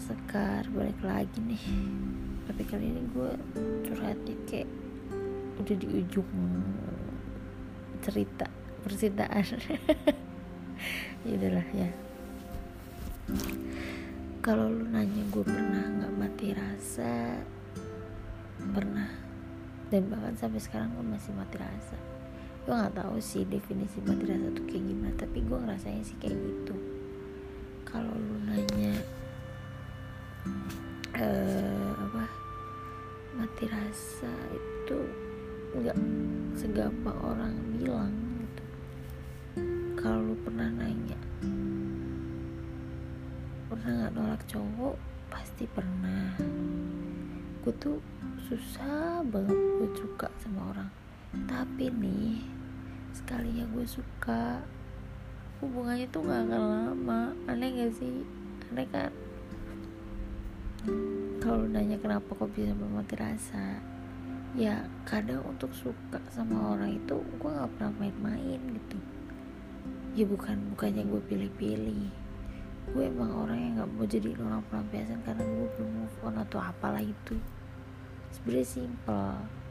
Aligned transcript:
Sekar 0.00 0.64
balik 0.72 1.00
lagi 1.04 1.40
nih. 1.44 1.64
Tapi 2.48 2.62
kali 2.64 2.88
ini 2.88 3.02
gue 3.12 3.30
curhatnya 3.84 4.36
kayak 4.48 4.70
udah 5.60 5.76
di 5.76 5.86
ujung 6.00 6.32
cerita 8.00 8.46
percintaan. 8.84 9.44
Ya 11.22 11.38
udahlah 11.38 11.68
ya. 11.70 11.86
Kalau 14.42 14.66
lu 14.66 14.90
nanya 14.90 15.22
gue 15.30 15.44
pernah 15.46 15.86
nggak 15.86 16.14
mati 16.18 16.50
rasa 16.50 17.38
pernah. 18.74 19.06
Dan 19.86 20.10
bahkan 20.10 20.34
sampai 20.34 20.58
sekarang 20.58 20.90
gue 20.98 21.06
masih 21.06 21.30
mati 21.38 21.62
rasa. 21.62 21.94
Gue 22.66 22.74
nggak 22.74 22.98
tahu 22.98 23.22
sih 23.22 23.46
definisi 23.46 24.02
mati 24.02 24.26
rasa 24.26 24.50
tuh 24.50 24.66
kayak 24.66 24.82
gimana 24.82 25.14
tapi 25.14 25.38
gue 25.46 25.58
ngerasain 25.62 26.02
sih 26.02 26.18
kayak 26.18 26.34
gitu. 26.34 26.74
Kalau 27.86 28.10
lu 28.10 28.42
nanya 28.42 28.98
nggak 35.72 35.98
segampang 36.56 37.18
orang 37.24 37.54
bilang 37.76 38.12
gitu. 38.40 38.64
Kalau 39.96 40.32
lu 40.32 40.36
pernah 40.44 40.68
nanya 40.68 41.16
pernah 43.72 43.98
nggak 44.04 44.14
nolak 44.14 44.42
cowok? 44.46 44.96
Pasti 45.32 45.64
pernah. 45.64 46.36
Gue 47.64 47.74
tuh 47.80 47.98
susah 48.46 49.24
banget 49.26 49.56
gue 49.56 49.90
suka 49.96 50.28
sama 50.38 50.70
orang. 50.70 50.90
Tapi 51.48 51.88
nih 51.88 52.44
sekalinya 53.16 53.64
gue 53.72 53.82
suka 53.88 54.60
hubungannya 55.64 56.06
tuh 56.12 56.22
gak 56.22 56.46
akan 56.46 56.62
lama. 56.62 57.22
Aneh 57.48 57.74
gak 57.74 57.96
sih? 57.96 58.22
Aneh 58.70 58.86
kan? 58.92 59.10
Kalau 61.40 61.64
nanya 61.66 61.98
kenapa 61.98 62.28
kok 62.38 62.52
bisa 62.52 62.76
bermati 62.76 63.18
rasa 63.18 63.82
ya 64.52 64.84
kadang 65.08 65.40
untuk 65.48 65.72
suka 65.72 66.20
sama 66.28 66.76
orang 66.76 67.00
itu 67.00 67.16
gue 67.40 67.50
gak 67.50 67.72
pernah 67.76 67.92
main-main 67.96 68.60
gitu. 68.60 68.98
Ya 70.12 70.28
bukan 70.28 70.76
bukannya 70.76 71.08
gue 71.08 71.20
pilih-pilih. 71.24 72.04
Gue 72.92 73.08
emang 73.08 73.32
orang 73.32 73.58
yang 73.58 73.72
gak 73.80 73.90
mau 73.96 74.04
jadi 74.04 74.36
orang 74.36 74.60
pelampiasan 74.68 75.24
karena 75.24 75.40
gue 75.40 75.66
belum 75.78 75.90
move 76.04 76.16
on 76.20 76.36
atau 76.36 76.60
apalah 76.60 77.00
itu. 77.00 77.40
Sebenarnya 78.32 78.68
simple 78.68 79.62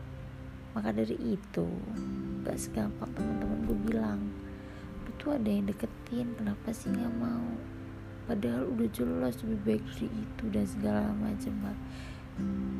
maka 0.71 0.95
dari 0.95 1.19
itu 1.19 1.67
gak 2.47 2.55
segampang 2.55 3.11
teman-teman 3.13 3.59
gue 3.67 3.77
bilang 3.91 4.19
lu 5.03 5.11
tuh 5.19 5.35
ada 5.35 5.49
yang 5.51 5.67
deketin 5.67 6.31
kenapa 6.39 6.71
sih 6.71 6.89
nggak 6.89 7.13
mau? 7.19 7.47
Padahal 8.25 8.69
udah 8.71 8.87
jelas 8.95 9.35
lebih 9.43 9.59
baik 9.67 9.83
dari 9.91 10.07
itu 10.07 10.43
dan 10.53 10.65
segala 10.65 11.11
macam 11.19 11.53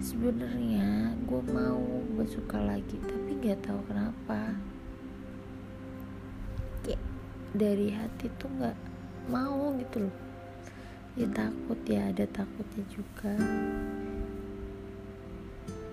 sebenarnya 0.02 1.16
gue 1.28 1.42
mau 1.52 1.82
bersuka 2.16 2.58
lagi 2.60 2.98
tapi 3.04 3.38
gak 3.44 3.64
tahu 3.66 3.80
kenapa. 3.88 4.56
Kayak 6.86 7.04
dari 7.56 7.88
hati 7.92 8.28
tuh 8.40 8.50
nggak 8.58 8.78
mau 9.28 9.76
gitu 9.78 10.08
loh. 10.08 10.18
Ya 11.20 11.28
takut 11.36 11.80
ya 11.84 12.10
ada 12.10 12.26
takutnya 12.30 12.84
juga. 12.88 13.36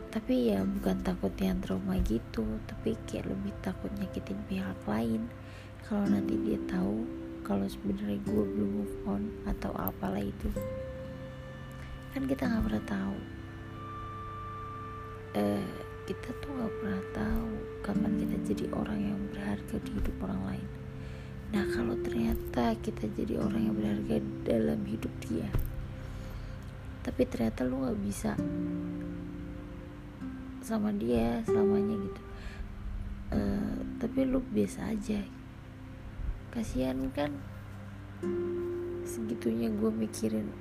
Tapi 0.09 0.55
ya 0.55 0.64
bukan 0.64 1.05
takut 1.05 1.34
yang 1.36 1.61
trauma 1.61 2.01
gitu 2.06 2.47
tapi 2.64 2.97
kayak 3.05 3.29
lebih 3.29 3.53
takut 3.61 3.91
nyakitin 3.98 4.41
pihak 4.47 4.79
lain. 4.86 5.27
Kalau 5.84 6.05
nanti 6.09 6.36
dia 6.47 6.61
tahu 6.69 7.05
kalau 7.48 7.64
sebenarnya 7.64 8.20
gue 8.29 8.45
belum 8.45 8.70
move 8.77 8.97
on 9.09 9.23
atau 9.48 9.73
apalah 9.73 10.20
itu 10.20 10.52
kan 12.13 12.29
kita 12.29 12.45
nggak 12.45 12.64
pernah 12.67 12.85
tahu 12.85 13.37
eh 15.38 15.62
kita 16.10 16.34
tuh 16.42 16.50
nggak 16.50 16.72
pernah 16.82 17.02
tahu 17.14 17.48
kapan 17.86 18.12
kita 18.18 18.36
jadi 18.50 18.64
orang 18.74 18.98
yang 18.98 19.18
berharga 19.30 19.76
di 19.86 19.90
hidup 19.94 20.16
orang 20.26 20.42
lain. 20.50 20.68
Nah 21.54 21.64
kalau 21.70 21.94
ternyata 22.02 22.74
kita 22.82 23.06
jadi 23.14 23.38
orang 23.38 23.62
yang 23.70 23.74
berharga 23.78 24.16
dalam 24.42 24.82
hidup 24.82 25.14
dia 25.22 25.46
tapi 27.08 27.24
ternyata 27.24 27.64
lu 27.64 27.88
nggak 27.88 28.00
bisa 28.04 28.36
sama 30.60 30.92
dia 30.92 31.40
selamanya 31.48 31.96
gitu. 32.05 32.22
Uh, 33.32 33.80
tapi 33.96 34.28
lu 34.28 34.44
biasa 34.44 34.92
aja. 34.92 35.24
Kasihan 36.52 37.08
kan 37.16 37.32
segitunya 39.08 39.72
gue 39.72 39.88
mikirin 39.88 40.52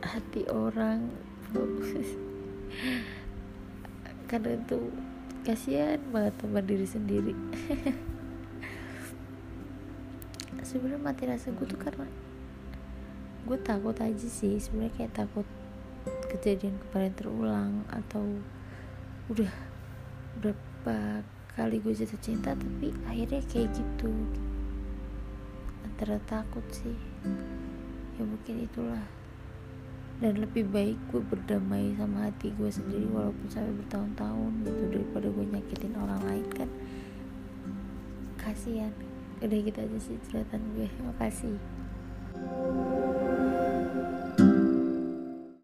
hati 0.00 0.48
orang 0.48 1.12
karena 4.26 4.58
itu 4.58 4.90
kasihan 5.46 6.02
banget 6.10 6.34
sama 6.42 6.60
diri 6.62 6.86
sendiri. 6.86 7.34
Sebenarnya 10.66 10.98
mati 10.98 11.30
rasa 11.30 11.54
gue 11.54 11.62
tuh 11.62 11.78
karena 11.78 12.10
gue 13.46 13.58
takut 13.62 13.94
aja 14.02 14.26
sih 14.26 14.58
sebenarnya 14.58 14.98
kayak 14.98 15.14
takut 15.14 15.46
kejadian 16.26 16.74
kemarin 16.82 17.14
terulang 17.14 17.72
atau 17.86 18.42
udah 19.30 19.54
berapa 20.42 21.22
kali 21.54 21.78
gue 21.78 21.94
jatuh 21.94 22.18
cinta 22.18 22.58
tapi 22.58 22.90
akhirnya 23.06 23.38
kayak 23.46 23.70
gitu. 23.70 24.10
Antara 25.86 26.18
takut 26.26 26.66
sih. 26.74 26.98
Ya 28.18 28.26
mungkin 28.26 28.66
itulah 28.66 29.06
dan 30.16 30.40
lebih 30.40 30.64
baik 30.72 30.96
gue 31.12 31.20
berdamai 31.20 31.92
sama 32.00 32.32
hati 32.32 32.48
gue 32.56 32.70
sendiri 32.72 33.04
walaupun 33.12 33.46
sampai 33.52 33.72
bertahun-tahun 33.84 34.52
gitu 34.64 34.82
daripada 34.88 35.28
gue 35.28 35.44
nyakitin 35.44 35.94
orang 36.00 36.20
lain 36.24 36.46
kan. 36.56 36.68
Kasihan. 38.40 38.92
Udah 39.44 39.58
gitu 39.60 39.78
aja 39.78 39.98
sih 40.00 40.16
cerita 40.24 40.56
gue. 40.56 40.88
Makasih 41.04 41.56